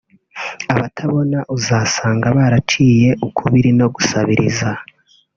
[0.73, 4.69] Abatabona uzasanga baraciye ukubiri no gusabiriza